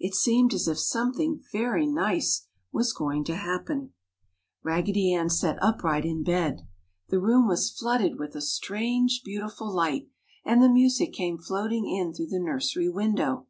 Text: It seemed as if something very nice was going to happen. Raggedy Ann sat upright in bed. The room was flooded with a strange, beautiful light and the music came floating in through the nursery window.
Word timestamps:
It 0.00 0.12
seemed 0.16 0.52
as 0.54 0.66
if 0.66 0.76
something 0.76 1.40
very 1.52 1.86
nice 1.86 2.48
was 2.72 2.92
going 2.92 3.22
to 3.26 3.36
happen. 3.36 3.92
Raggedy 4.64 5.14
Ann 5.14 5.30
sat 5.30 5.56
upright 5.62 6.04
in 6.04 6.24
bed. 6.24 6.66
The 7.10 7.20
room 7.20 7.46
was 7.46 7.70
flooded 7.70 8.18
with 8.18 8.34
a 8.34 8.40
strange, 8.42 9.20
beautiful 9.24 9.72
light 9.72 10.08
and 10.44 10.60
the 10.60 10.68
music 10.68 11.12
came 11.12 11.38
floating 11.38 11.86
in 11.88 12.12
through 12.12 12.26
the 12.26 12.40
nursery 12.40 12.88
window. 12.88 13.46